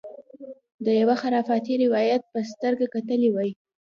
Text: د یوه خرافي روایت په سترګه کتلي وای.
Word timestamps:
د 0.85 0.87
یوه 1.01 1.15
خرافي 1.21 1.75
روایت 1.85 2.21
په 2.33 2.39
سترګه 2.51 2.85
کتلي 2.95 3.29
وای. 3.31 3.51